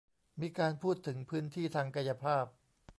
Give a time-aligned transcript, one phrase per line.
[0.41, 2.45] มีการพูดถึงพื้นที่ทางกายภาพ